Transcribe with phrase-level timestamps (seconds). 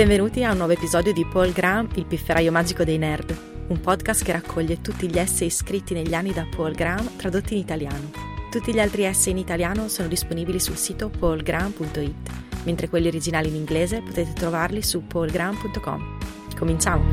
[0.00, 3.36] Benvenuti a un nuovo episodio di Paul Graham, il pifferaio magico dei nerd,
[3.68, 7.60] un podcast che raccoglie tutti gli essay scritti negli anni da Paul Graham tradotti in
[7.60, 8.10] italiano.
[8.50, 12.30] Tutti gli altri essay in italiano sono disponibili sul sito paulgraham.it,
[12.64, 16.18] mentre quelli originali in inglese potete trovarli su paulgraham.com.
[16.56, 17.10] Cominciamo!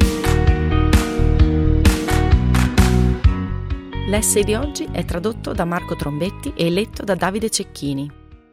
[4.08, 8.10] L'essay di oggi è tradotto da Marco Trombetti e letto da Davide Cecchini.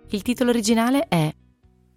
[0.09, 1.33] Il titolo originale è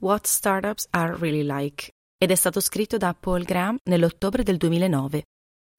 [0.02, 5.24] What Startups Are Really Like ed è stato scritto da Paul Graham nell'ottobre del 2009.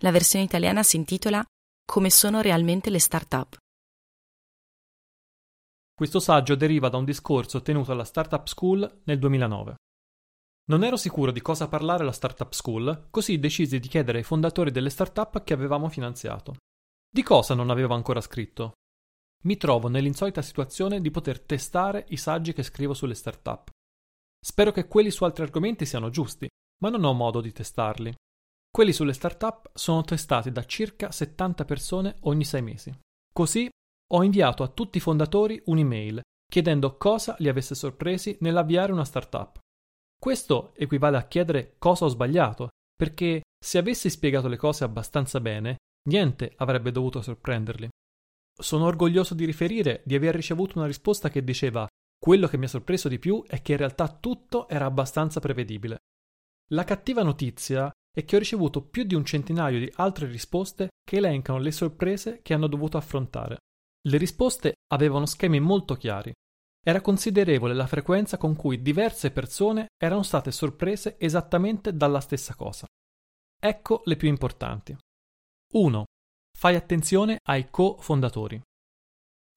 [0.02, 1.45] La versione italiana si intitola
[1.84, 3.56] Come sono realmente le start-up.
[5.93, 9.74] Questo saggio deriva da un discorso tenuto alla Startup School nel 2009.
[10.69, 14.70] Non ero sicuro di cosa parlare alla Startup School, così decisi di chiedere ai fondatori
[14.70, 16.57] delle startup che avevamo finanziato.
[17.10, 18.74] Di cosa non avevo ancora scritto?
[19.45, 23.70] Mi trovo nell'insolita situazione di poter testare i saggi che scrivo sulle startup.
[24.41, 26.48] Spero che quelli su altri argomenti siano giusti,
[26.83, 28.15] ma non ho modo di testarli.
[28.70, 32.99] Quelli sulle startup sono testati da circa 70 persone ogni 6 mesi.
[33.32, 33.68] Così
[34.10, 39.59] ho inviato a tutti i fondatori un'email chiedendo cosa li avesse sorpresi nell'avviare una startup.
[40.18, 45.77] Questo equivale a chiedere cosa ho sbagliato, perché se avessi spiegato le cose abbastanza bene,
[46.09, 47.88] niente avrebbe dovuto sorprenderli.
[48.60, 51.87] Sono orgoglioso di riferire di aver ricevuto una risposta che diceva
[52.19, 55.99] quello che mi ha sorpreso di più è che in realtà tutto era abbastanza prevedibile.
[56.73, 61.16] La cattiva notizia è che ho ricevuto più di un centinaio di altre risposte che
[61.16, 63.59] elencano le sorprese che hanno dovuto affrontare.
[64.09, 66.33] Le risposte avevano schemi molto chiari.
[66.84, 72.87] Era considerevole la frequenza con cui diverse persone erano state sorprese esattamente dalla stessa cosa.
[73.61, 74.97] Ecco le più importanti.
[75.72, 76.05] 1.
[76.56, 78.61] Fai attenzione ai co-fondatori.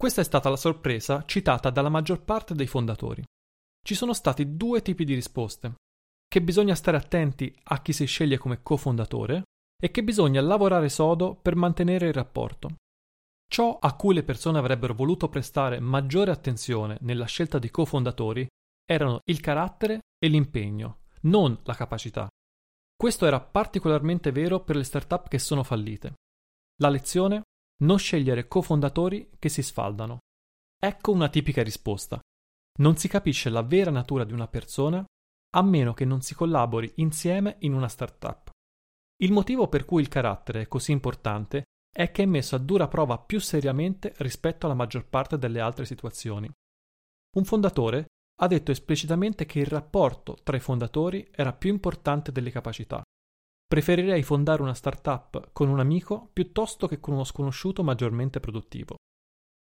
[0.02, 3.24] Questa è stata la sorpresa citata dalla maggior parte dei fondatori.
[3.86, 5.76] Ci sono stati due tipi di risposte.
[6.28, 9.44] Che bisogna stare attenti a chi si sceglie come cofondatore
[9.80, 12.78] e che bisogna lavorare sodo per mantenere il rapporto.
[13.48, 18.48] Ciò a cui le persone avrebbero voluto prestare maggiore attenzione nella scelta di cofondatori
[18.84, 22.28] erano il carattere e l'impegno, non la capacità.
[22.96, 26.16] Questo era particolarmente vero per le start-up che sono fallite.
[26.82, 27.44] La lezione
[27.82, 30.20] non scegliere cofondatori che si sfaldano.
[30.80, 32.20] Ecco una tipica risposta.
[32.80, 35.06] Non si capisce la vera natura di una persona
[35.54, 38.50] a meno che non si collabori insieme in una startup.
[39.22, 42.88] Il motivo per cui il carattere è così importante è che è messo a dura
[42.88, 46.50] prova più seriamente rispetto alla maggior parte delle altre situazioni.
[47.36, 48.06] Un fondatore
[48.42, 53.04] ha detto esplicitamente che il rapporto tra i fondatori era più importante delle capacità.
[53.72, 58.98] Preferirei fondare una startup con un amico piuttosto che con uno sconosciuto maggiormente produttivo.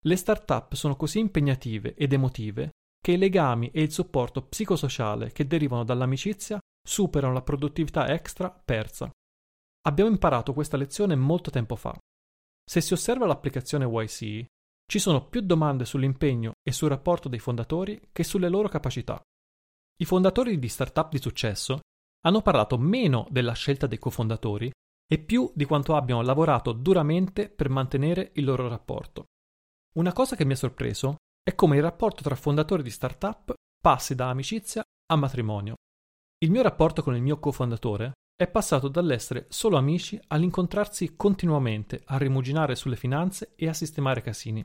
[0.06, 2.70] Le startup sono così impegnative ed emotive
[3.02, 9.12] che i legami e il supporto psicosociale che derivano dall'amicizia superano la produttività extra persa.
[9.82, 11.94] Abbiamo imparato questa lezione molto tempo fa.
[12.64, 14.46] Se si osserva l'applicazione YC,
[14.86, 19.22] ci sono più domande sull'impegno e sul rapporto dei fondatori che sulle loro capacità.
[19.98, 21.82] I fondatori di startup di successo
[22.22, 24.72] hanno parlato meno della scelta dei cofondatori
[25.12, 29.26] e più di quanto abbiano lavorato duramente per mantenere il loro rapporto.
[29.96, 34.16] Una cosa che mi ha sorpreso è come il rapporto tra fondatori di startup passi
[34.16, 35.76] da amicizia a matrimonio.
[36.38, 42.18] Il mio rapporto con il mio cofondatore è passato dall'essere solo amici all'incontrarsi continuamente a
[42.18, 44.64] rimuginare sulle finanze e a sistemare casini.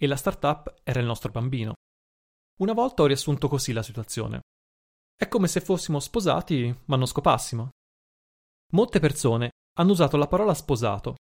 [0.00, 1.74] E la startup era il nostro bambino.
[2.60, 4.40] Una volta ho riassunto così la situazione.
[5.20, 7.70] È come se fossimo sposati ma non scopassimo.
[8.72, 11.16] Molte persone hanno usato la parola sposato.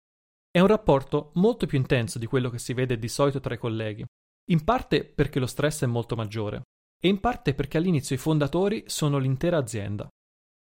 [0.50, 3.58] È un rapporto molto più intenso di quello che si vede di solito tra i
[3.58, 4.02] colleghi,
[4.50, 6.62] in parte perché lo stress è molto maggiore
[6.98, 10.08] e in parte perché all'inizio i fondatori sono l'intera azienda.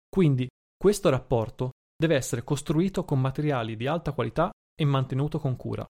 [0.08, 0.46] Quindi
[0.76, 5.84] questo rapporto deve essere costruito con materiali di alta qualità e mantenuto con cura.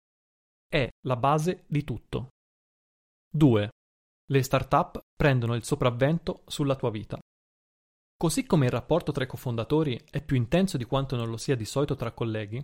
[0.66, 2.30] È la base di tutto.
[3.34, 3.70] 2.
[4.30, 7.18] Le start-up prendono il sopravvento sulla tua vita.
[8.18, 11.56] Così come il rapporto tra i cofondatori è più intenso di quanto non lo sia
[11.56, 12.62] di solito tra colleghi,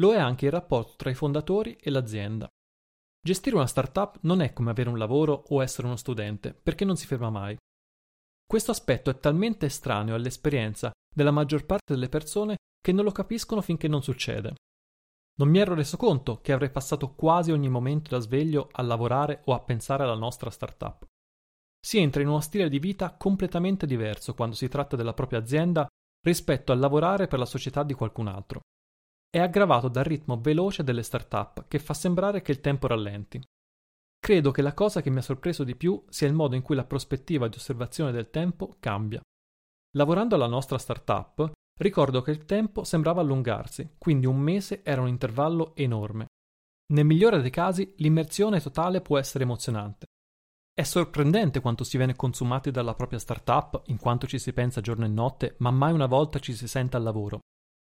[0.00, 2.48] lo è anche il rapporto tra i fondatori e l'azienda.
[3.20, 6.96] Gestire una startup non è come avere un lavoro o essere uno studente, perché non
[6.96, 7.56] si ferma mai.
[8.44, 13.60] Questo aspetto è talmente estraneo all'esperienza della maggior parte delle persone che non lo capiscono
[13.60, 14.54] finché non succede.
[15.38, 19.42] Non mi ero reso conto che avrei passato quasi ogni momento da sveglio a lavorare
[19.44, 21.06] o a pensare alla nostra startup.
[21.80, 25.86] Si entra in uno stile di vita completamente diverso quando si tratta della propria azienda
[26.26, 28.62] rispetto a lavorare per la società di qualcun altro.
[29.30, 33.40] È aggravato dal ritmo veloce delle startup che fa sembrare che il tempo rallenti.
[34.18, 36.74] Credo che la cosa che mi ha sorpreso di più sia il modo in cui
[36.74, 39.20] la prospettiva di osservazione del tempo cambia.
[39.96, 45.08] Lavorando alla nostra startup, ricordo che il tempo sembrava allungarsi, quindi un mese era un
[45.08, 46.26] intervallo enorme.
[46.92, 50.06] Nel migliore dei casi, l'immersione totale può essere emozionante.
[50.72, 55.04] È sorprendente quanto si viene consumati dalla propria startup, in quanto ci si pensa giorno
[55.04, 57.40] e notte, ma mai una volta ci si sente al lavoro.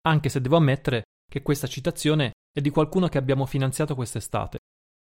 [0.06, 4.58] Anche se devo ammettere che questa citazione è di qualcuno che abbiamo finanziato quest'estate.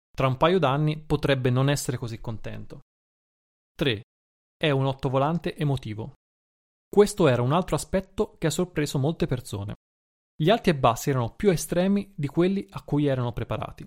[0.09, 2.79] Tra un paio d'anni potrebbe non essere così contento.
[3.75, 4.01] 3.
[4.55, 6.13] È un ottovolante emotivo.
[6.93, 9.73] Questo era un altro aspetto che ha sorpreso molte persone.
[10.35, 13.83] Gli alti e bassi erano più estremi di quelli a cui erano preparati.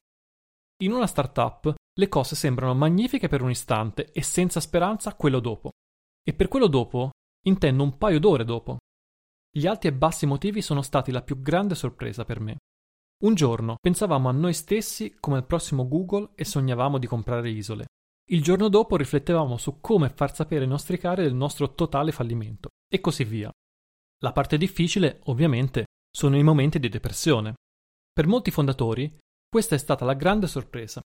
[0.83, 5.71] In una startup le cose sembrano magnifiche per un istante e senza speranza quello dopo.
[6.21, 7.11] E per quello dopo
[7.47, 8.79] intendo un paio d'ore dopo.
[9.57, 12.57] Gli alti e bassi motivi sono stati la più grande sorpresa per me.
[13.23, 17.85] Un giorno pensavamo a noi stessi come al prossimo Google e sognavamo di comprare isole.
[18.31, 22.71] Il giorno dopo riflettevamo su come far sapere ai nostri cari del nostro totale fallimento,
[22.89, 23.51] e così via.
[24.23, 27.55] La parte difficile, ovviamente, sono i momenti di depressione.
[28.13, 29.15] Per molti fondatori,
[29.49, 31.01] questa è stata la grande sorpresa.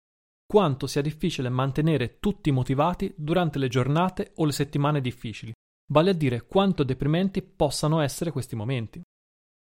[0.45, 5.51] Quanto sia difficile mantenere tutti motivati durante le giornate o le settimane difficili,
[5.91, 9.01] vale a dire quanto deprimenti possano essere questi momenti.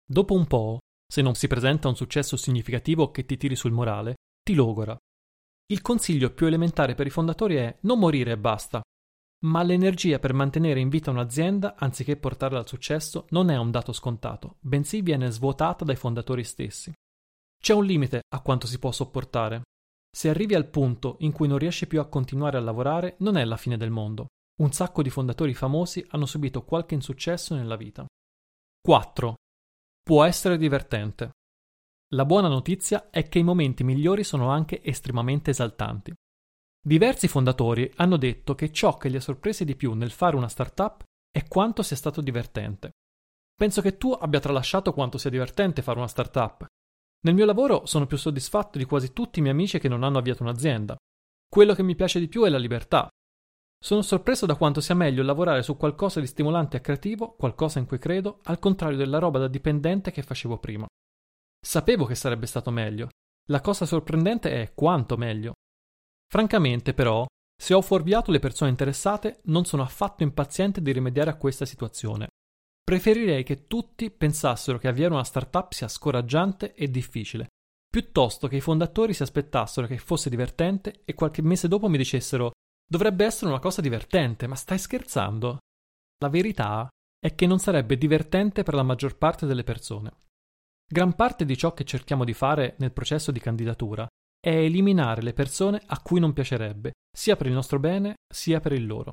[0.04, 4.16] Dopo un po', se non si presenta un successo significativo che ti tiri sul morale,
[4.42, 4.96] ti logora.
[5.66, 8.80] Il consiglio più elementare per i fondatori è non morire e basta,
[9.44, 13.92] ma l'energia per mantenere in vita un'azienda, anziché portarla al successo, non è un dato
[13.92, 16.92] scontato, bensì viene svuotata dai fondatori stessi.
[17.60, 19.62] C'è un limite a quanto si può sopportare.
[20.10, 23.44] Se arrivi al punto in cui non riesci più a continuare a lavorare, non è
[23.44, 24.26] la fine del mondo.
[24.60, 28.06] Un sacco di fondatori famosi hanno subito qualche insuccesso nella vita.
[28.82, 29.34] 4.
[30.02, 31.30] Può essere divertente.
[32.12, 36.12] La buona notizia è che i momenti migliori sono anche estremamente esaltanti.
[36.82, 40.48] Diversi fondatori hanno detto che ciò che li ha sorpresi di più nel fare una
[40.48, 42.92] startup è quanto sia stato divertente.
[43.54, 46.64] Penso che tu abbia tralasciato quanto sia divertente fare una startup.
[47.22, 50.16] Nel mio lavoro sono più soddisfatto di quasi tutti i miei amici che non hanno
[50.16, 50.96] avviato un'azienda.
[51.46, 53.08] Quello che mi piace di più è la libertà.
[53.78, 57.84] Sono sorpreso da quanto sia meglio lavorare su qualcosa di stimolante e creativo, qualcosa in
[57.84, 60.86] cui credo, al contrario della roba da dipendente che facevo prima.
[61.62, 63.08] Sapevo che sarebbe stato meglio.
[63.50, 65.52] La cosa sorprendente è quanto meglio.
[66.32, 67.26] Francamente, però,
[67.60, 72.28] se ho fuorviato le persone interessate, non sono affatto impaziente di rimediare a questa situazione.
[72.84, 77.48] Preferirei che tutti pensassero che avviare una startup sia scoraggiante e difficile,
[77.88, 82.52] piuttosto che i fondatori si aspettassero che fosse divertente e qualche mese dopo mi dicessero
[82.88, 85.58] dovrebbe essere una cosa divertente, ma stai scherzando?
[86.22, 86.88] La verità
[87.18, 90.12] è che non sarebbe divertente per la maggior parte delle persone.
[90.86, 94.06] Gran parte di ciò che cerchiamo di fare nel processo di candidatura
[94.40, 98.72] è eliminare le persone a cui non piacerebbe, sia per il nostro bene sia per
[98.72, 99.12] il loro.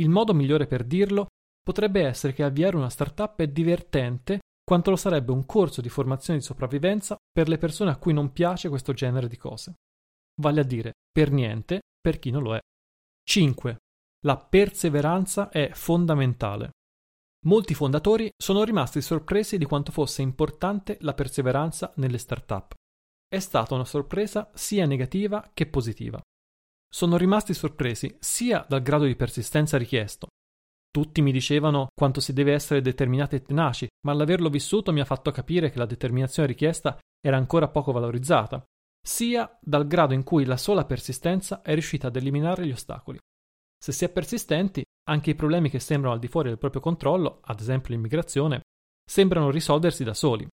[0.00, 1.26] Il modo migliore per dirlo
[1.62, 6.40] potrebbe essere che avviare una startup è divertente quanto lo sarebbe un corso di formazione
[6.40, 9.74] di sopravvivenza per le persone a cui non piace questo genere di cose.
[10.40, 12.60] Vale a dire, per niente per chi non lo è.
[13.24, 13.76] 5.
[14.24, 16.70] La perseveranza è fondamentale.
[17.44, 22.72] Molti fondatori sono rimasti sorpresi di quanto fosse importante la perseveranza nelle startup
[23.32, 26.20] è stata una sorpresa sia negativa che positiva.
[26.86, 30.26] Sono rimasti sorpresi sia dal grado di persistenza richiesto.
[30.90, 35.06] Tutti mi dicevano quanto si deve essere determinati e tenaci, ma l'averlo vissuto mi ha
[35.06, 38.62] fatto capire che la determinazione richiesta era ancora poco valorizzata,
[39.02, 43.18] sia dal grado in cui la sola persistenza è riuscita ad eliminare gli ostacoli.
[43.82, 47.40] Se si è persistenti, anche i problemi che sembrano al di fuori del proprio controllo,
[47.44, 48.60] ad esempio l'immigrazione,
[49.10, 50.46] sembrano risolversi da soli.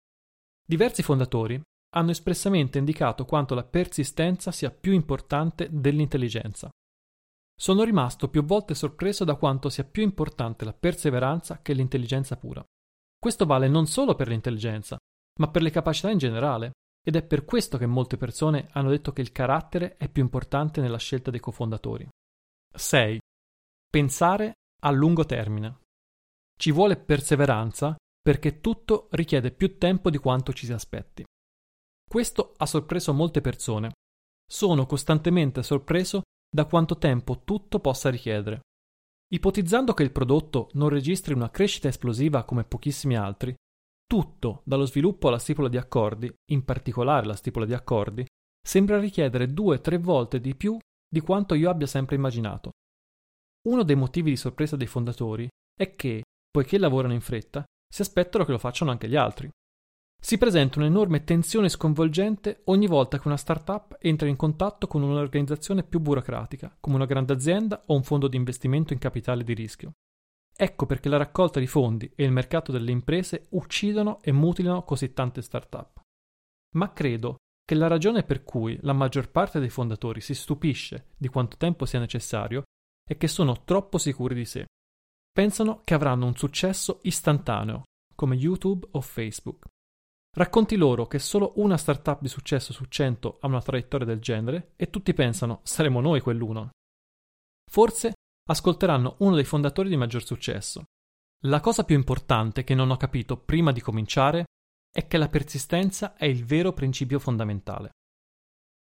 [0.65, 6.69] Diversi fondatori hanno espressamente indicato quanto la persistenza sia più importante dell'intelligenza.
[7.59, 12.65] Sono rimasto più volte sorpreso da quanto sia più importante la perseveranza che l'intelligenza pura.
[13.19, 14.97] Questo vale non solo per l'intelligenza,
[15.41, 16.73] ma per le capacità in generale,
[17.05, 20.81] ed è per questo che molte persone hanno detto che il carattere è più importante
[20.81, 22.07] nella scelta dei cofondatori.
[22.73, 23.19] 6.
[23.91, 24.53] Pensare
[24.83, 25.81] a lungo termine.
[26.57, 31.25] Ci vuole perseveranza perché tutto richiede più tempo di quanto ci si aspetti.
[32.09, 33.93] Questo ha sorpreso molte persone.
[34.51, 38.63] Sono costantemente sorpreso da quanto tempo tutto possa richiedere.
[39.31, 43.55] Ipotizzando che il prodotto non registri una crescita esplosiva come pochissimi altri,
[44.07, 48.27] tutto, dallo sviluppo alla stipula di accordi, in particolare la stipula di accordi,
[48.67, 52.71] sembra richiedere due o tre volte di più di quanto io abbia sempre immaginato.
[53.69, 55.47] Uno dei motivi di sorpresa dei fondatori
[55.79, 59.51] è che, poiché lavorano in fretta, si aspettano che lo facciano anche gli altri.
[60.21, 65.85] Si presenta un'enorme tensione sconvolgente ogni volta che una startup entra in contatto con un'organizzazione
[65.85, 69.93] più burocratica, come una grande azienda o un fondo di investimento in capitale di rischio.
[70.61, 75.13] Ecco perché la raccolta di fondi e il mercato delle imprese uccidono e mutilano così
[75.13, 76.01] tante start-up.
[76.75, 81.29] Ma credo che la ragione per cui la maggior parte dei fondatori si stupisce di
[81.29, 82.65] quanto tempo sia necessario
[83.09, 84.67] è che sono troppo sicuri di sé.
[85.31, 87.85] Pensano che avranno un successo istantaneo,
[88.15, 89.65] come YouTube o Facebook.
[90.37, 94.73] Racconti loro che solo una startup di successo su 100 ha una traiettoria del genere
[94.77, 96.71] e tutti pensano saremo noi quell'uno.
[97.71, 98.13] Forse
[98.49, 100.85] ascolteranno uno dei fondatori di maggior successo.
[101.43, 104.47] La cosa più importante che non ho capito prima di cominciare
[104.91, 107.91] è che la persistenza è il vero principio fondamentale.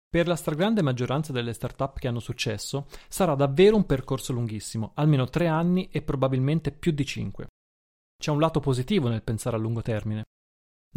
[0.09, 5.25] Per la stragrande maggioranza delle start-up che hanno successo sarà davvero un percorso lunghissimo, almeno
[5.25, 7.47] tre anni e probabilmente più di cinque.
[8.17, 10.23] C'è un lato positivo nel pensare a lungo termine.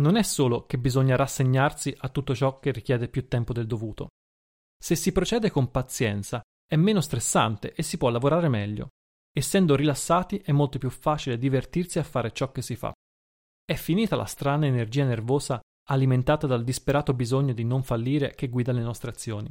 [0.00, 4.08] Non è solo che bisogna rassegnarsi a tutto ciò che richiede più tempo del dovuto.
[4.82, 8.88] Se si procede con pazienza è meno stressante e si può lavorare meglio.
[9.30, 12.92] Essendo rilassati è molto più facile divertirsi a fare ciò che si fa.
[13.62, 18.72] È finita la strana energia nervosa alimentata dal disperato bisogno di non fallire che guida
[18.72, 19.50] le nostre azioni.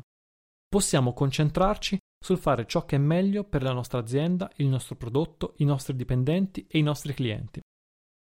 [0.68, 5.54] Possiamo concentrarci sul fare ciò che è meglio per la nostra azienda, il nostro prodotto,
[5.58, 7.62] i nostri dipendenti e i nostri clienti.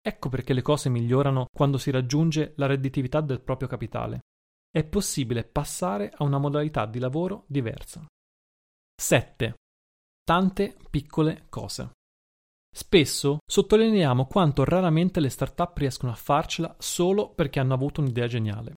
[0.05, 4.21] Ecco perché le cose migliorano quando si raggiunge la redditività del proprio capitale.
[4.69, 8.05] È possibile passare a una modalità di lavoro diversa.
[9.01, 9.55] 7.
[10.25, 11.93] Tante piccole cose.
[12.75, 18.75] Spesso sottolineiamo quanto raramente le start-up riescono a farcela solo perché hanno avuto un'idea geniale.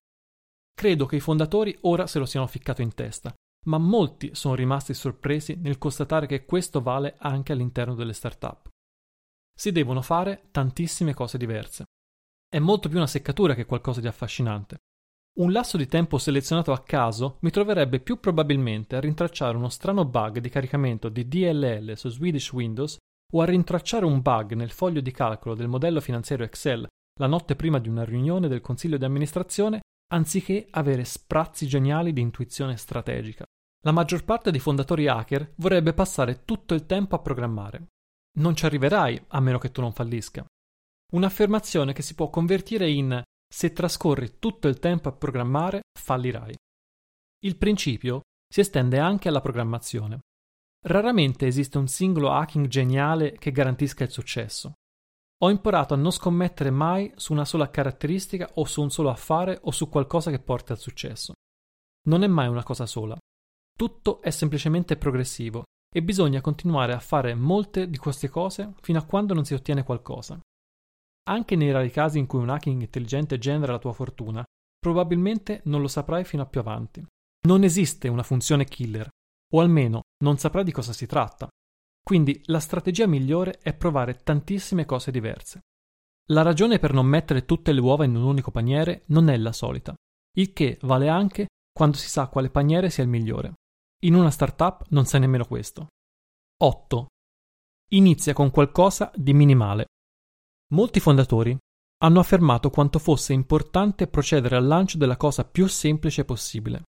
[0.74, 3.34] Credo che i fondatori ora se lo siano ficcato in testa,
[3.68, 8.68] ma molti sono rimasti sorpresi nel constatare che questo vale anche all'interno delle start-up.
[9.58, 11.86] Si devono fare tantissime cose diverse.
[12.48, 14.78] È molto più una seccatura che qualcosa di affascinante.
[15.38, 20.06] Un lasso di tempo selezionato a caso mi troverebbe più probabilmente a rintracciare uno strano
[20.06, 22.98] bug di caricamento di DLL su Swedish Windows
[23.34, 27.56] o a rintracciare un bug nel foglio di calcolo del modello finanziario Excel la notte
[27.56, 29.80] prima di una riunione del consiglio di amministrazione,
[30.12, 33.46] anziché avere sprazzi geniali di intuizione strategica.
[33.86, 37.88] La maggior parte dei fondatori hacker vorrebbe passare tutto il tempo a programmare.
[38.38, 40.46] Non ci arriverai a meno che tu non fallisca.
[41.14, 46.56] Un'affermazione che si può convertire in se trascorri tutto il tempo a programmare, fallirai.
[47.44, 50.20] Il principio si estende anche alla programmazione.
[50.86, 54.74] Raramente esiste un singolo hacking geniale che garantisca il successo.
[55.44, 59.60] Ho imparato a non scommettere mai su una sola caratteristica o su un solo affare
[59.64, 61.34] o su qualcosa che porti al successo.
[62.08, 63.18] Non è mai una cosa sola.
[63.78, 65.64] Tutto è semplicemente progressivo
[65.96, 69.84] e bisogna continuare a fare molte di queste cose fino a quando non si ottiene
[69.84, 70.38] qualcosa.
[71.30, 74.44] Anche nei rari casi in cui un hacking intelligente genera la tua fortuna,
[74.78, 77.02] probabilmente non lo saprai fino a più avanti.
[77.48, 79.08] Non esiste una funzione killer,
[79.54, 81.48] o almeno non saprai di cosa si tratta.
[82.04, 85.62] Quindi la strategia migliore è provare tantissime cose diverse.
[86.30, 89.54] La ragione per non mettere tutte le uova in un unico paniere non è la
[89.54, 89.96] solita,
[90.38, 93.54] il che vale anche quando si sa quale paniere sia il migliore.
[94.06, 95.88] In una startup non sai nemmeno questo.
[96.62, 97.08] 8.
[97.94, 99.86] Inizia con qualcosa di minimale.
[100.74, 101.58] Molti fondatori
[102.04, 106.84] hanno affermato quanto fosse importante procedere al lancio della cosa più semplice possibile.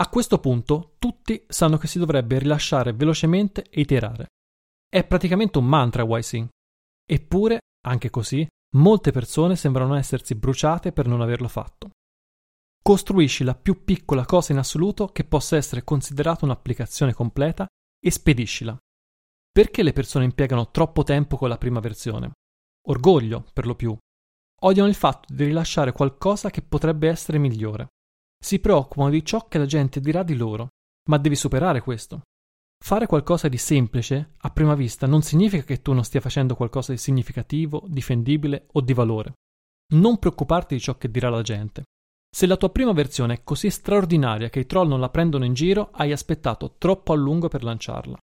[0.00, 4.28] A questo punto tutti sanno che si dovrebbe rilasciare velocemente e iterare.
[4.88, 6.46] È praticamente un mantra YC.
[7.04, 11.90] Eppure, anche così, molte persone sembrano essersi bruciate per non averlo fatto.
[12.88, 17.66] Costruisci la più piccola cosa in assoluto che possa essere considerata un'applicazione completa
[18.02, 18.74] e spediscila.
[19.52, 22.32] Perché le persone impiegano troppo tempo con la prima versione?
[22.86, 23.94] orgoglio per lo più.
[24.62, 27.88] Odiano il fatto di rilasciare qualcosa che potrebbe essere migliore.
[28.42, 30.68] Si preoccupano di ciò che la gente dirà di loro,
[31.10, 32.22] ma devi superare questo.
[32.82, 36.92] Fare qualcosa di semplice, a prima vista, non significa che tu non stia facendo qualcosa
[36.92, 39.34] di significativo, difendibile o di valore.
[39.92, 41.82] Non preoccuparti di ciò che dirà la gente.
[42.30, 45.54] Se la tua prima versione è così straordinaria che i troll non la prendono in
[45.54, 48.18] giro, hai aspettato troppo a lungo per lanciarla.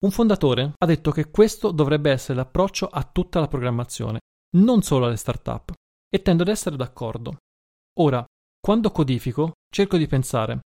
[0.00, 4.20] Un fondatore ha detto che questo dovrebbe essere l'approccio a tutta la programmazione,
[4.56, 5.72] non solo alle start-up,
[6.08, 7.36] e tendo ad essere d'accordo.
[8.00, 8.24] Ora,
[8.60, 10.60] quando codifico, cerco di pensare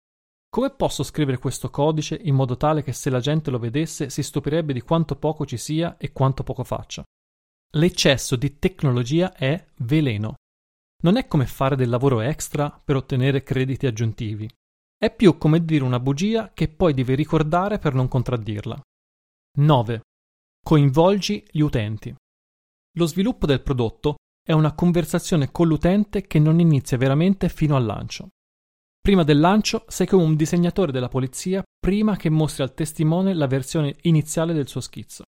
[0.53, 4.21] come posso scrivere questo codice in modo tale che se la gente lo vedesse si
[4.21, 7.03] stupirebbe di quanto poco ci sia e quanto poco faccia.
[7.71, 10.35] L'eccesso di tecnologia è veleno.
[11.03, 14.49] Non è come fare del lavoro extra per ottenere crediti aggiuntivi.
[14.95, 18.81] È più come dire una bugia che poi devi ricordare per non contraddirla.
[19.57, 20.01] 9.
[20.63, 22.15] Coinvolgi gli utenti.
[22.97, 27.83] Lo sviluppo del prodotto è una conversazione con l'utente che non inizia veramente fino al
[27.83, 28.29] lancio.
[29.01, 33.47] Prima del lancio sei come un disegnatore della polizia prima che mostri al testimone la
[33.47, 35.23] versione iniziale del suo schizzo.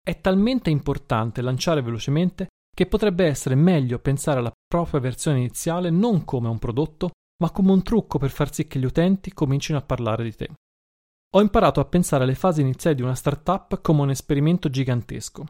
[0.00, 6.24] È talmente importante lanciare velocemente che potrebbe essere meglio pensare alla propria versione iniziale non
[6.24, 7.10] come un prodotto,
[7.42, 10.48] ma come un trucco per far sì che gli utenti comincino a parlare di te.
[11.34, 15.46] Ho imparato a pensare alle fasi iniziali di una startup come un esperimento gigantesco.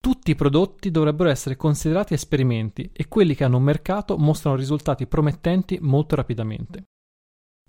[0.00, 5.06] Tutti i prodotti dovrebbero essere considerati esperimenti e quelli che hanno un mercato mostrano risultati
[5.06, 6.84] promettenti molto rapidamente.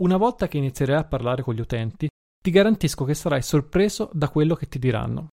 [0.01, 2.08] Una volta che inizierai a parlare con gli utenti,
[2.41, 5.29] ti garantisco che sarai sorpreso da quello che ti diranno.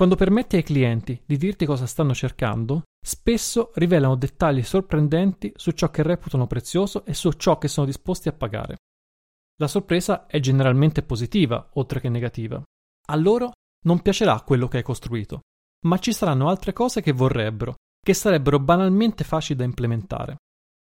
[0.00, 5.90] Quando permetti ai clienti di dirti cosa stanno cercando, spesso rivelano dettagli sorprendenti su ciò
[5.90, 8.76] che reputano prezioso e su ciò che sono disposti a pagare.
[9.56, 12.62] La sorpresa è generalmente positiva, oltre che negativa.
[13.08, 13.52] A loro
[13.84, 15.40] non piacerà quello che hai costruito,
[15.84, 20.36] ma ci saranno altre cose che vorrebbero, che sarebbero banalmente facili da implementare.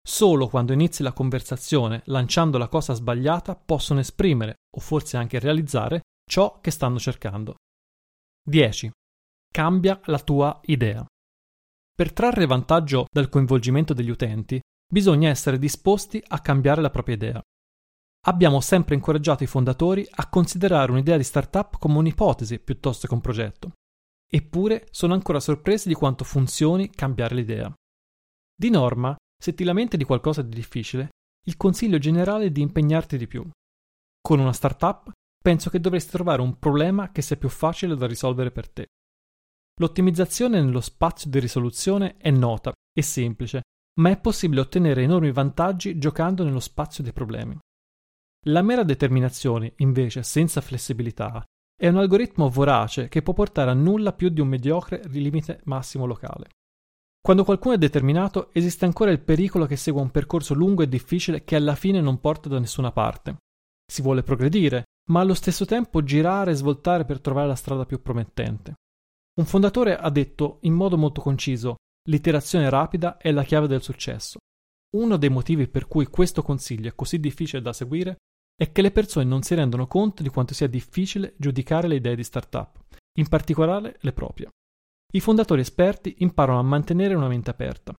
[0.01, 6.01] Solo quando inizi la conversazione lanciando la cosa sbagliata possono esprimere, o forse anche realizzare,
[6.27, 7.57] ciò che stanno cercando.
[8.45, 8.91] 10.
[9.55, 11.05] Cambia la tua idea.
[11.95, 14.59] Per trarre vantaggio dal coinvolgimento degli utenti,
[14.91, 17.41] bisogna essere disposti a cambiare la propria idea.
[18.25, 23.21] Abbiamo sempre incoraggiato i fondatori a considerare un'idea di startup come un'ipotesi piuttosto che un
[23.21, 23.73] progetto.
[24.27, 27.71] Eppure sono ancora sorpresi di quanto funzioni cambiare l'idea.
[28.55, 31.09] Di norma, se ti lamenti di qualcosa di difficile,
[31.45, 33.47] il consiglio generale è di impegnarti di più.
[34.19, 38.49] Con una startup penso che dovresti trovare un problema che sia più facile da risolvere
[38.49, 38.87] per te.
[39.79, 43.61] L'ottimizzazione nello spazio di risoluzione è nota e semplice,
[43.99, 47.57] ma è possibile ottenere enormi vantaggi giocando nello spazio dei problemi.
[48.47, 51.43] La mera determinazione, invece, senza flessibilità,
[51.75, 56.05] è un algoritmo vorace che può portare a nulla più di un mediocre limite massimo
[56.05, 56.49] locale.
[57.19, 61.43] Quando qualcuno è determinato, esiste ancora il pericolo che segua un percorso lungo e difficile
[61.45, 63.37] che alla fine non porta da nessuna parte.
[63.89, 68.01] Si vuole progredire, ma allo stesso tempo girare e svoltare per trovare la strada più
[68.01, 68.73] promettente.
[69.35, 71.75] Un fondatore ha detto in modo molto conciso:
[72.09, 74.37] l'iterazione rapida è la chiave del successo.
[74.95, 78.17] Uno dei motivi per cui questo consiglio è così difficile da seguire
[78.55, 82.15] è che le persone non si rendono conto di quanto sia difficile giudicare le idee
[82.15, 82.83] di startup,
[83.17, 84.49] in particolare le proprie.
[85.11, 87.93] I fondatori esperti imparano a mantenere una mente aperta.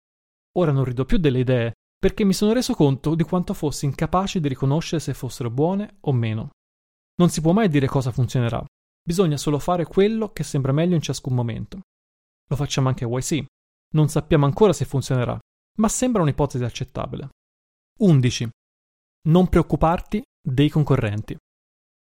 [0.56, 4.38] Ora non rido più delle idee, perché mi sono reso conto di quanto fossi incapace
[4.38, 6.50] di riconoscere se fossero buone o meno.
[7.16, 8.64] Non si può mai dire cosa funzionerà,
[9.06, 11.80] Bisogna solo fare quello che sembra meglio in ciascun momento.
[12.48, 13.44] Lo facciamo anche a YC.
[13.94, 15.38] Non sappiamo ancora se funzionerà,
[15.78, 17.28] ma sembra un'ipotesi accettabile.
[17.98, 18.48] 11.
[19.28, 21.36] Non preoccuparti dei concorrenti.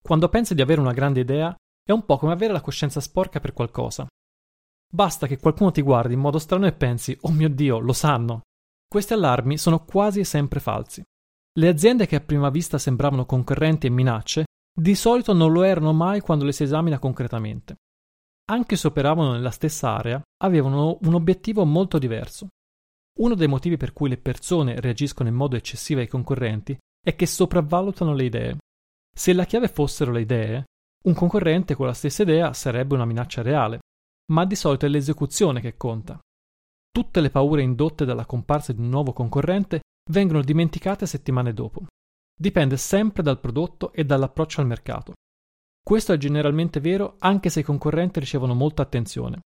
[0.02, 3.42] Quando pensi di avere una grande idea, è un po' come avere la coscienza sporca
[3.42, 4.08] per qualcosa.
[4.89, 8.44] Basta che qualcuno ti guardi in modo strano e pensi, oh mio Dio, lo sanno.
[8.88, 11.04] Questi allarmi sono quasi sempre falsi.
[11.60, 15.94] Le aziende che a prima vista sembravano concorrenti e minacce di solito non lo erano
[15.94, 17.76] mai quando le si esamina concretamente.
[18.50, 22.48] Anche se operavano nella stessa area, avevano un obiettivo molto diverso.
[23.20, 27.26] Uno dei motivi per cui le persone reagiscono in modo eccessivo ai concorrenti è che
[27.28, 28.58] sopravvalutano le idee.
[29.16, 30.64] Se la chiave fossero le idee,
[31.06, 33.80] un concorrente con la stessa idea sarebbe una minaccia reale,
[34.32, 36.20] ma di solito è l'esecuzione che conta.
[36.92, 41.86] Tutte le paure indotte dalla comparsa di un nuovo concorrente vengono dimenticate settimane dopo.
[42.36, 45.13] Dipende sempre dal prodotto e dall'approccio al mercato.
[45.84, 49.41] Questo è generalmente vero anche se i concorrenti ricevono molta attenzione.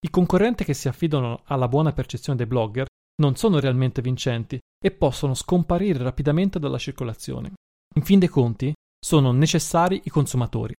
[0.00, 2.86] I concorrenti che si affidano alla buona percezione dei blogger
[3.20, 7.52] non sono realmente vincenti e possono scomparire rapidamente dalla circolazione.
[7.96, 10.74] In fin dei conti, sono necessari i consumatori.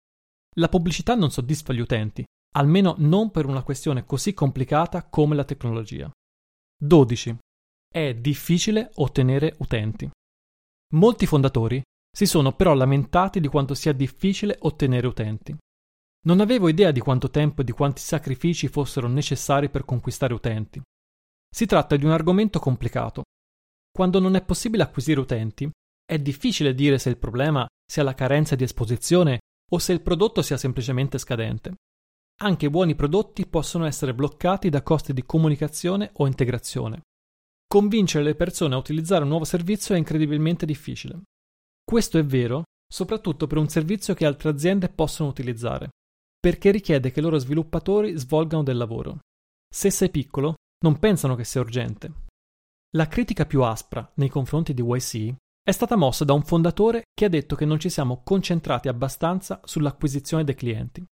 [0.58, 2.24] La pubblicità non soddisfa gli utenti,
[2.56, 6.10] almeno non per una questione così complicata come la tecnologia.
[6.82, 7.38] 12.
[7.92, 10.10] È difficile ottenere utenti.
[10.94, 15.56] Molti fondatori si sono però lamentati di quanto sia difficile ottenere utenti.
[16.26, 20.82] Non avevo idea di quanto tempo e di quanti sacrifici fossero necessari per conquistare utenti.
[21.48, 23.24] Si tratta di un argomento complicato.
[23.92, 25.70] Quando non è possibile acquisire utenti,
[26.04, 29.40] è difficile dire se il problema sia la carenza di esposizione
[29.72, 31.76] o se il prodotto sia semplicemente scadente.
[32.42, 37.02] Anche buoni prodotti possono essere bloccati da costi di comunicazione o integrazione.
[37.72, 41.22] Convincere le persone a utilizzare un nuovo servizio è incredibilmente difficile.
[41.84, 45.90] Questo è vero soprattutto per un servizio che altre aziende possono utilizzare,
[46.40, 49.20] perché richiede che i loro sviluppatori svolgano del lavoro.
[49.72, 52.12] Se sei piccolo, non pensano che sia urgente.
[52.96, 57.26] La critica più aspra nei confronti di YC è stata mossa da un fondatore che
[57.26, 61.06] ha detto che non ci siamo concentrati abbastanza sull'acquisizione dei clienti.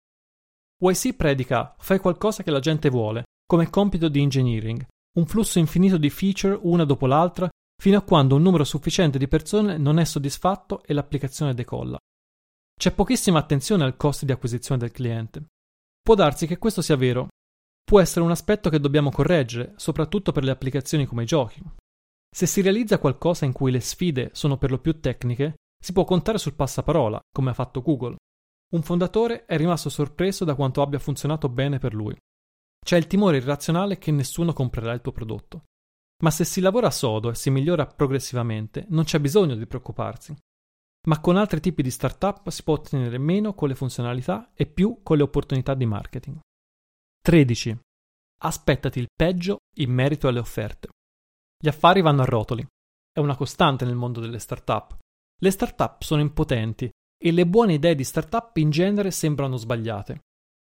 [0.84, 4.86] YC predica fai qualcosa che la gente vuole, come compito di engineering,
[5.18, 7.48] un flusso infinito di feature una dopo l'altra
[7.80, 11.98] fino a quando un numero sufficiente di persone non è soddisfatto e l'applicazione decolla.
[12.76, 15.44] C'è pochissima attenzione al costo di acquisizione del cliente.
[16.02, 17.28] Può darsi che questo sia vero.
[17.84, 21.62] Può essere un aspetto che dobbiamo correggere, soprattutto per le applicazioni come i giochi.
[22.34, 26.04] Se si realizza qualcosa in cui le sfide sono per lo più tecniche, si può
[26.04, 28.16] contare sul passaparola, come ha fatto Google.
[28.72, 32.16] Un fondatore è rimasto sorpreso da quanto abbia funzionato bene per lui.
[32.84, 35.64] C'è il timore irrazionale che nessuno comprerà il tuo prodotto.
[36.22, 40.36] Ma se si lavora sodo e si migliora progressivamente, non c'è bisogno di preoccuparsi.
[41.06, 45.00] Ma con altri tipi di startup si può ottenere meno con le funzionalità e più
[45.02, 46.38] con le opportunità di marketing.
[47.22, 47.78] 13.
[48.42, 50.88] Aspettati il peggio in merito alle offerte.
[51.58, 52.66] Gli affari vanno a rotoli.
[53.10, 54.98] È una costante nel mondo delle startup.
[55.40, 60.20] Le startup sono impotenti e le buone idee di startup in genere sembrano sbagliate.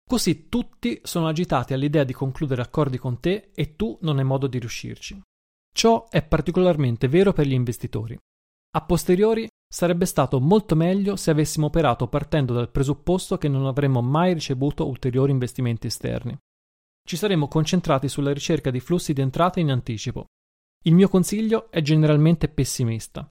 [0.09, 4.47] Così tutti sono agitati all'idea di concludere accordi con te e tu non hai modo
[4.47, 5.21] di riuscirci.
[5.71, 8.17] Ciò è particolarmente vero per gli investitori.
[8.71, 14.01] A posteriori sarebbe stato molto meglio se avessimo operato partendo dal presupposto che non avremmo
[14.01, 16.35] mai ricevuto ulteriori investimenti esterni.
[17.07, 20.25] Ci saremmo concentrati sulla ricerca di flussi di entrata in anticipo.
[20.85, 23.29] Il mio consiglio è generalmente pessimista.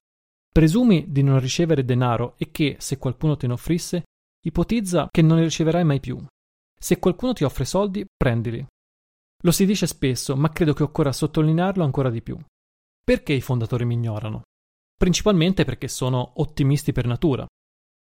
[0.49, 4.05] Presumi di non ricevere denaro e che, se qualcuno te ne offrisse,
[4.47, 6.25] ipotizza che non ne riceverai mai più.
[6.79, 8.65] Se qualcuno ti offre soldi, prendili.
[9.43, 12.39] Lo si dice spesso, ma credo che occorra sottolinearlo ancora di più.
[13.05, 14.43] Perché i fondatori mi ignorano?
[14.97, 17.47] Principalmente perché sono ottimisti per natura.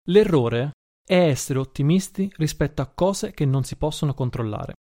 [0.08, 0.72] L'errore
[1.04, 4.74] è essere ottimisti rispetto a cose che non si possono controllare.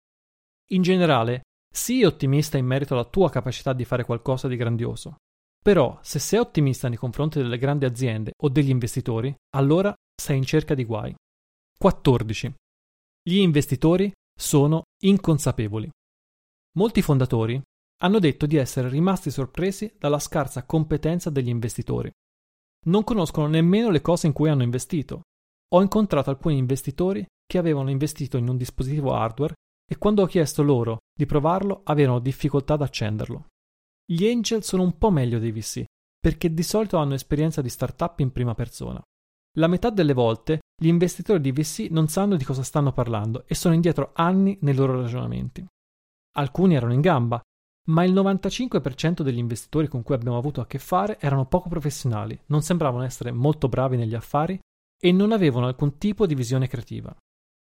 [0.71, 5.17] In generale, sii ottimista in merito alla tua capacità di fare qualcosa di grandioso.
[5.63, 10.45] Però, se sei ottimista nei confronti delle grandi aziende o degli investitori, allora sei in
[10.45, 11.15] cerca di guai.
[11.79, 12.55] 14.
[13.29, 15.87] Gli investitori sono inconsapevoli.
[16.79, 17.61] Molti fondatori
[18.03, 22.11] hanno detto di essere rimasti sorpresi dalla scarsa competenza degli investitori.
[22.87, 25.25] Non conoscono nemmeno le cose in cui hanno investito.
[25.75, 30.63] Ho incontrato alcuni investitori che avevano investito in un dispositivo hardware e quando ho chiesto
[30.63, 33.49] loro di provarlo avevano difficoltà ad accenderlo.
[34.11, 35.85] Gli angel sono un po' meglio dei VC,
[36.19, 39.03] perché di solito hanno esperienza di startup in prima persona.
[39.59, 43.57] La metà delle volte gli investitori di VC non sanno di cosa stanno parlando e
[43.57, 45.67] sono indietro anni nei loro ragionamenti.
[46.37, 47.41] Alcuni erano in gamba,
[47.89, 52.39] ma il 95% degli investitori con cui abbiamo avuto a che fare erano poco professionali,
[52.47, 54.57] non sembravano essere molto bravi negli affari
[55.01, 57.15] e non avevano alcun tipo di visione creativa.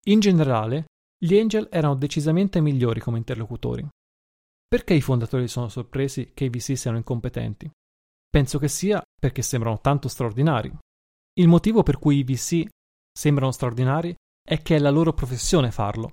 [0.07, 0.85] In generale,
[1.17, 3.88] gli angel erano decisamente migliori come interlocutori.
[4.67, 7.69] Perché i fondatori sono sorpresi che i VC siano incompetenti?
[8.29, 10.71] Penso che sia perché sembrano tanto straordinari.
[11.33, 12.67] Il motivo per cui i VC
[13.19, 16.12] sembrano straordinari è che è la loro professione farlo.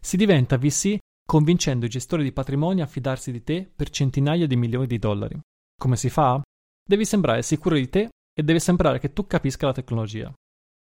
[0.00, 4.56] Si diventa VC convincendo i gestori di patrimonio a fidarsi di te per centinaia di
[4.56, 5.38] milioni di dollari.
[5.78, 6.40] Come si fa?
[6.82, 10.32] Devi sembrare sicuro di te e deve sembrare che tu capisca la tecnologia.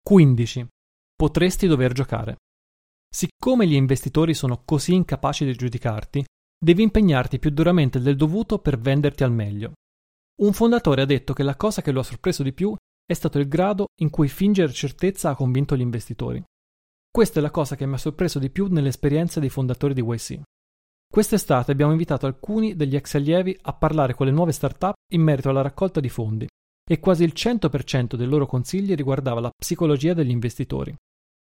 [0.02, 0.66] 15.
[1.14, 2.36] Potresti dover giocare.
[3.14, 6.24] Siccome gli investitori sono così incapaci di giudicarti,
[6.58, 9.72] devi impegnarti più duramente del dovuto per venderti al meglio.
[10.40, 13.38] Un fondatore ha detto che la cosa che lo ha sorpreso di più è stato
[13.38, 16.42] il grado in cui fingere certezza ha convinto gli investitori.
[17.10, 20.40] Questa è la cosa che mi ha sorpreso di più nell'esperienza dei fondatori di YC.
[21.12, 25.50] Quest'estate abbiamo invitato alcuni degli ex allievi a parlare con le nuove start-up in merito
[25.50, 26.46] alla raccolta di fondi
[26.88, 30.94] e quasi il 100% dei loro consigli riguardava la psicologia degli investitori.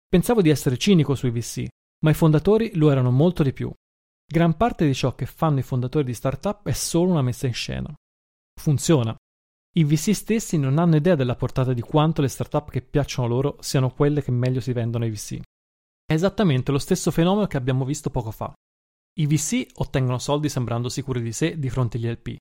[0.06, 1.66] Pensavo di essere cinico sui VC,
[2.04, 3.72] ma i fondatori lo erano molto di più.
[4.26, 7.54] Gran parte di ciò che fanno i fondatori di start-up è solo una messa in
[7.54, 7.94] scena.
[8.62, 9.16] Funziona,
[9.76, 13.58] i VC stessi non hanno idea della portata di quanto le startup che piacciono loro
[13.60, 15.40] siano quelle che meglio si vendono ai VC.
[16.06, 18.54] È esattamente lo stesso fenomeno che abbiamo visto poco fa.
[19.20, 22.36] I VC ottengono soldi sembrando sicuri di sé di fronte agli LP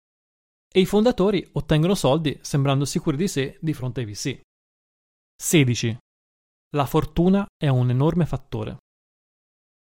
[0.75, 4.41] e i fondatori ottengono soldi sembrando sicuri di sé di fronte ai VC.
[5.37, 5.97] 16.
[6.75, 8.77] La fortuna è un enorme fattore.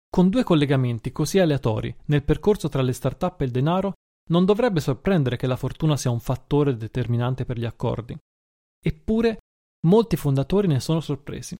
[0.09, 3.93] Con due collegamenti così aleatori nel percorso tra le startup e il denaro,
[4.29, 8.17] non dovrebbe sorprendere che la fortuna sia un fattore determinante per gli accordi.
[8.83, 9.39] Eppure,
[9.87, 11.55] molti fondatori ne sono sorpresi.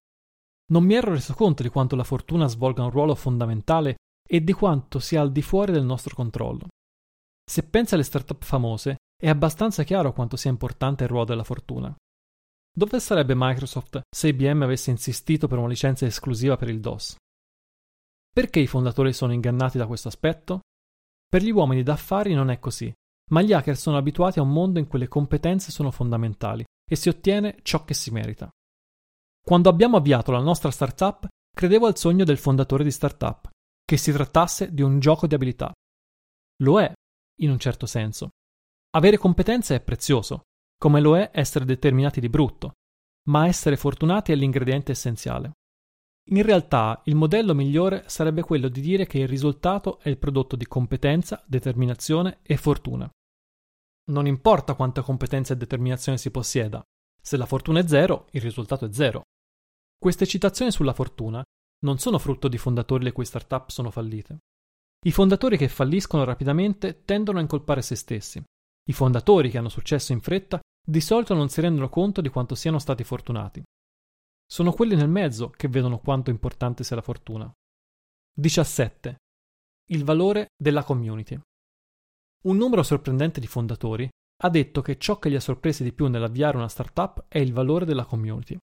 [0.71, 3.95] Non mi ero reso conto di quanto la fortuna svolga un ruolo fondamentale
[4.28, 6.67] e di quanto sia al di fuori del nostro controllo.
[7.43, 11.93] Se pensi alle startup famose, è abbastanza chiaro quanto sia importante il ruolo della fortuna.
[12.74, 17.17] Dove sarebbe Microsoft se IBM avesse insistito per una licenza esclusiva per il DOS?
[18.34, 20.62] Perché i fondatori sono ingannati da questo aspetto?
[21.32, 22.91] Per gli uomini d'affari non è così,
[23.30, 26.96] ma gli hacker sono abituati a un mondo in cui le competenze sono fondamentali e
[26.98, 28.50] si ottiene ciò che si merita.
[29.41, 33.48] Quando abbiamo avviato la nostra startup, credevo al sogno del fondatore di startup,
[33.86, 35.72] che si trattasse di un gioco di abilità.
[36.63, 36.91] Lo è,
[37.39, 38.32] in un certo senso.
[38.98, 40.41] Avere competenze è prezioso,
[40.78, 42.74] come lo è essere determinati di brutto,
[43.30, 45.54] ma essere fortunati è l'ingrediente essenziale.
[46.30, 50.56] In realtà il modello migliore sarebbe quello di dire che il risultato è il prodotto
[50.56, 53.10] di competenza, determinazione e fortuna.
[54.12, 56.82] Non importa quanta competenza e determinazione si possieda,
[57.22, 59.24] se la fortuna è zero, il risultato è zero.
[59.98, 61.44] Queste citazioni sulla fortuna
[61.86, 64.40] non sono frutto di fondatori le cui start-up sono fallite.
[65.06, 68.42] I fondatori che falliscono rapidamente tendono a incolpare se stessi.
[68.90, 72.56] I fondatori che hanno successo in fretta di solito non si rendono conto di quanto
[72.56, 73.64] siano stati fortunati.
[74.52, 77.50] Sono quelli nel mezzo che vedono quanto importante sia la fortuna.
[78.38, 79.16] 17.
[79.92, 81.40] Il valore della community.
[82.44, 84.10] Un numero sorprendente di fondatori
[84.44, 87.54] ha detto che ciò che li ha sorpresi di più nell'avviare una startup è il
[87.54, 88.58] valore della community.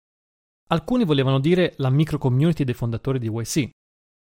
[0.70, 3.70] Alcuni volevano dire la micro community dei fondatori di YC,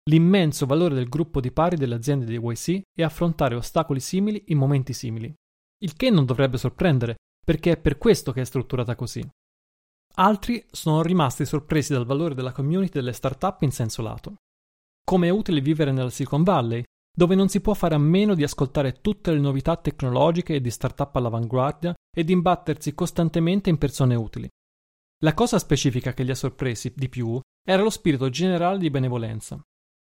[0.09, 4.57] l'immenso valore del gruppo di pari delle aziende di YC e affrontare ostacoli simili in
[4.57, 5.31] momenti simili.
[5.83, 9.23] Il che non dovrebbe sorprendere, perché è per questo che è strutturata così.
[10.15, 14.35] Altri sono rimasti sorpresi dal valore della community delle startup in senso lato.
[15.03, 18.43] Come è utile vivere nella Silicon Valley, dove non si può fare a meno di
[18.43, 24.15] ascoltare tutte le novità tecnologiche e di startup all'avanguardia e di imbattersi costantemente in persone
[24.15, 24.47] utili.
[25.23, 29.61] La cosa specifica che li ha sorpresi di più era lo spirito generale di benevolenza.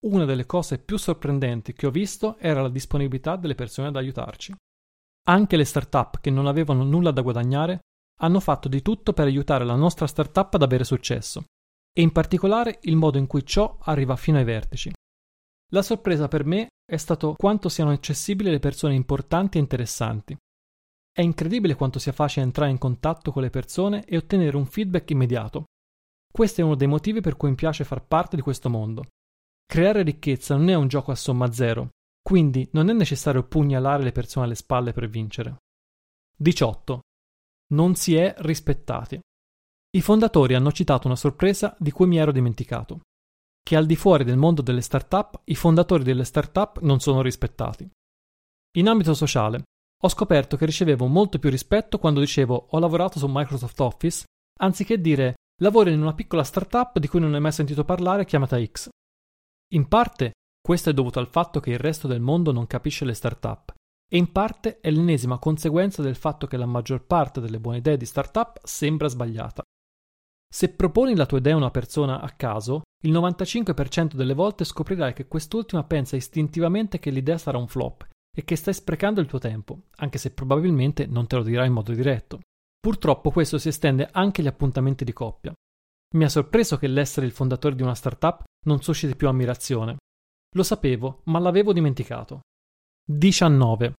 [0.06, 4.54] Una delle cose più sorprendenti che ho visto era la disponibilità delle persone ad aiutarci.
[5.28, 7.80] Anche le start-up che non avevano nulla da guadagnare
[8.22, 11.44] hanno fatto di tutto per aiutare la nostra startup ad avere successo,
[11.92, 14.92] e in particolare il modo in cui ciò arriva fino ai vertici.
[15.72, 20.36] La sorpresa per me è stato quanto siano accessibili le persone importanti e interessanti.
[21.12, 25.10] È incredibile quanto sia facile entrare in contatto con le persone e ottenere un feedback
[25.12, 25.66] immediato.
[26.32, 29.06] Questo è uno dei motivi per cui mi piace far parte di questo mondo.
[29.66, 31.90] Creare ricchezza non è un gioco a somma zero,
[32.22, 35.58] quindi non è necessario pugnalare le persone alle spalle per vincere.
[36.36, 37.02] 18
[37.74, 39.20] non si è rispettati.
[39.92, 43.02] I fondatori hanno citato una sorpresa di cui mi ero dimenticato,
[43.64, 47.90] che al di fuori del mondo delle start-up i fondatori delle start-up non sono rispettati.
[48.78, 49.64] In ambito sociale,
[50.02, 54.24] ho scoperto che ricevevo molto più rispetto quando dicevo ho lavorato su Microsoft Office,
[54.62, 58.64] anziché dire lavoro in una piccola startup di cui non hai mai sentito parlare chiamata
[58.64, 58.90] X.
[59.74, 63.14] In parte questo è dovuto al fatto che il resto del mondo non capisce le
[63.14, 63.74] start-up
[64.12, 67.96] e in parte è l'ennesima conseguenza del fatto che la maggior parte delle buone idee
[67.96, 69.62] di startup sembra sbagliata.
[70.52, 75.14] Se proponi la tua idea a una persona a caso, il 95% delle volte scoprirai
[75.14, 79.38] che quest'ultima pensa istintivamente che l'idea sarà un flop e che stai sprecando il tuo
[79.38, 82.40] tempo, anche se probabilmente non te lo dirà in modo diretto.
[82.80, 85.54] Purtroppo questo si estende anche agli appuntamenti di coppia.
[86.16, 89.98] Mi ha sorpreso che l'essere il fondatore di una startup non susciti più ammirazione.
[90.56, 92.40] Lo sapevo, ma l'avevo dimenticato.
[93.12, 93.94] 19.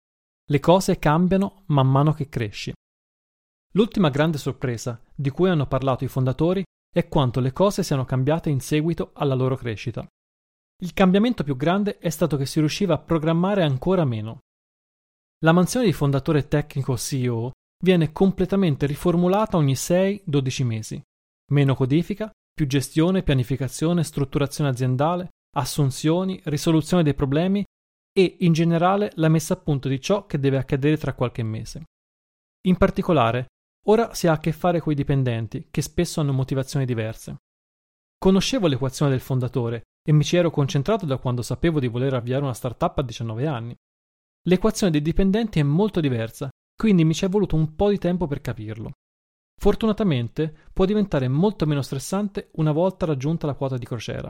[0.52, 2.72] Le cose cambiano man mano che cresci.
[3.74, 8.52] L'ultima grande sorpresa di cui hanno parlato i fondatori è quanto le cose siano cambiate
[8.52, 10.06] in seguito alla loro crescita.
[10.84, 14.42] Il cambiamento più grande è stato che si riusciva a programmare ancora meno.
[15.40, 17.52] La mansione di fondatore tecnico CEO
[17.84, 21.02] viene completamente riformulata ogni 6-12 mesi.
[21.52, 27.64] Meno codifica, più gestione, pianificazione, strutturazione aziendale, assunzioni, risoluzione dei problemi
[28.20, 31.84] e, in generale, la messa a punto di ciò che deve accadere tra qualche mese.
[32.68, 33.46] In particolare,
[33.86, 37.38] ora si ha a che fare con i dipendenti, che spesso hanno motivazioni diverse.
[38.18, 42.44] Conoscevo l'equazione del fondatore e mi ci ero concentrato da quando sapevo di voler avviare
[42.44, 43.74] una startup a 19 anni.
[44.48, 48.28] L'equazione dei dipendenti è molto diversa, quindi mi ci è voluto un po' di tempo
[48.28, 48.92] per capirlo.
[49.58, 54.30] Fortunatamente può diventare molto meno stressante una volta raggiunta la quota di crociera.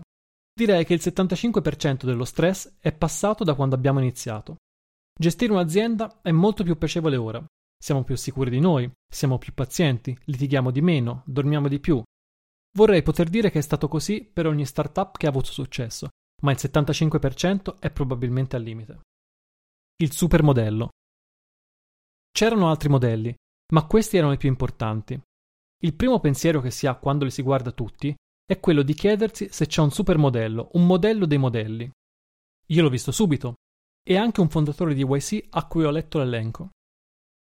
[0.54, 4.58] Direi che il 75% dello stress è passato da quando abbiamo iniziato.
[5.18, 7.46] Gestire un'azienda è molto più piacevole ora.
[7.82, 12.02] Siamo più sicuri di noi, siamo più pazienti, litighiamo di meno, dormiamo di più.
[12.78, 16.10] Vorrei poter dire che è stato così per ogni startup che ha avuto successo,
[16.42, 19.00] ma il 75% è probabilmente al limite.
[19.98, 20.90] Il supermodello.
[22.32, 23.34] C'erano altri modelli,
[23.74, 25.20] ma questi erano i più importanti.
[25.82, 28.14] Il primo pensiero che si ha quando li si guarda tutti
[28.50, 31.88] è quello di chiedersi se c'è un supermodello, un modello dei modelli.
[32.70, 33.58] Io l'ho visto subito,
[34.02, 36.70] e anche un fondatore di YC a cui ho letto l'elenco.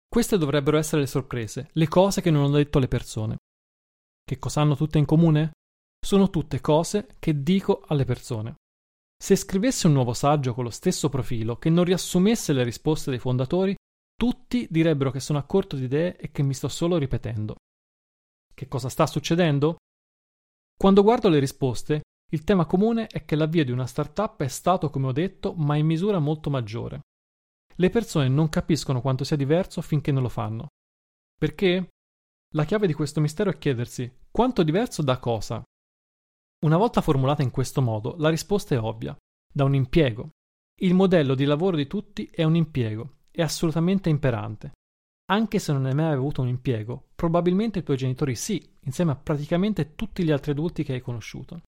[0.08, 3.36] Queste dovrebbero essere le sorprese, le cose che non ho detto alle persone.
[4.24, 5.52] Che cosa hanno tutte in comune?
[6.04, 8.56] Sono tutte cose che dico alle persone.
[9.16, 13.20] Se scrivessi un nuovo saggio con lo stesso profilo che non riassumesse le risposte dei
[13.20, 13.76] fondatori,
[14.16, 17.54] tutti direbbero che sono a corto di idee e che mi sto solo ripetendo.
[18.52, 19.76] Che cosa sta succedendo?
[20.80, 24.88] Quando guardo le risposte, il tema comune è che l'avvio di una startup è stato,
[24.88, 27.02] come ho detto, ma in misura molto maggiore.
[27.74, 30.68] Le persone non capiscono quanto sia diverso finché non lo fanno.
[31.38, 31.90] Perché?
[32.54, 35.62] La chiave di questo mistero è chiedersi quanto diverso da cosa?
[36.64, 39.14] Una volta formulata in questo modo, la risposta è ovvia,
[39.52, 40.30] da un impiego.
[40.80, 44.72] Il modello di lavoro di tutti è un impiego, è assolutamente imperante.
[45.30, 49.16] Anche se non hai mai avuto un impiego, probabilmente i tuoi genitori sì, insieme a
[49.16, 51.62] praticamente tutti gli altri adulti che hai conosciuto.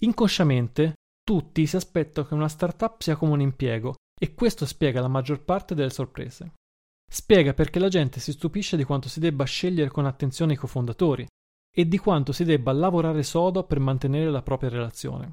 [0.00, 5.08] Inconsciamente, tutti si aspettano che una startup sia come un impiego e questo spiega la
[5.08, 6.52] maggior parte delle sorprese.
[7.10, 11.26] Spiega perché la gente si stupisce di quanto si debba scegliere con attenzione i cofondatori
[11.74, 15.32] e di quanto si debba lavorare sodo per mantenere la propria relazione.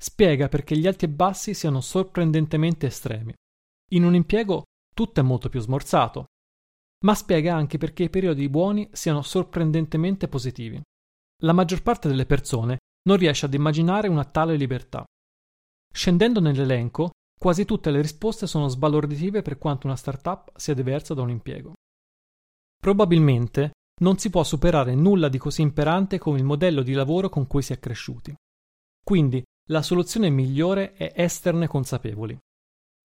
[0.00, 3.34] Spiega perché gli alti e bassi siano sorprendentemente estremi.
[3.90, 4.62] In un impiego
[4.94, 6.26] tutto è molto più smorzato,
[7.04, 10.80] ma spiega anche perché i periodi buoni siano sorprendentemente positivi.
[11.42, 15.04] La maggior parte delle persone non riesce ad immaginare una tale libertà.
[15.92, 21.22] Scendendo nell'elenco, quasi tutte le risposte sono sbalorditive per quanto una startup sia diversa da
[21.22, 21.74] un impiego.
[22.80, 27.46] Probabilmente non si può superare nulla di così imperante come il modello di lavoro con
[27.46, 28.34] cui si è cresciuti.
[29.04, 32.36] Quindi la soluzione migliore è esterne consapevoli.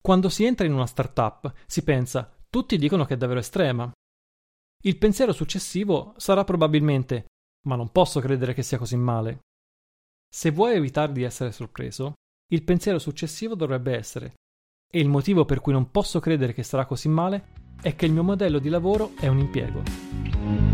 [0.00, 3.90] Quando si entra in una startup si pensa tutti dicono che è davvero estrema.
[4.84, 7.24] Il pensiero successivo sarà probabilmente
[7.66, 9.40] ma non posso credere che sia così male.
[10.32, 12.12] Se vuoi evitare di essere sorpreso,
[12.52, 14.34] il pensiero successivo dovrebbe essere
[14.88, 18.12] e il motivo per cui non posso credere che sarà così male è che il
[18.12, 20.73] mio modello di lavoro è un impiego.